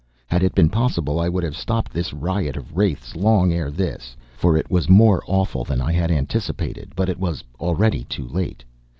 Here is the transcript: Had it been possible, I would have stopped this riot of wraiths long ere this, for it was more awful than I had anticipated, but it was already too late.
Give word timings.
Had 0.25 0.41
it 0.41 0.55
been 0.55 0.69
possible, 0.71 1.19
I 1.19 1.29
would 1.29 1.43
have 1.43 1.55
stopped 1.55 1.93
this 1.93 2.11
riot 2.11 2.57
of 2.57 2.75
wraiths 2.75 3.15
long 3.15 3.53
ere 3.53 3.69
this, 3.69 4.17
for 4.35 4.57
it 4.57 4.71
was 4.71 4.89
more 4.89 5.21
awful 5.27 5.63
than 5.63 5.79
I 5.79 5.91
had 5.91 6.09
anticipated, 6.09 6.93
but 6.95 7.07
it 7.07 7.19
was 7.19 7.43
already 7.59 8.03
too 8.05 8.27
late. 8.27 8.63